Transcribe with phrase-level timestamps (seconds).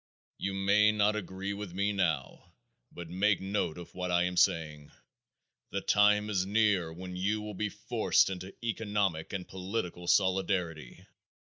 [0.39, 2.55] You may not agree with me now,
[2.91, 4.91] but make note of what I am saying.
[5.69, 11.05] The time is near when you will be forced into economic and political solidarity.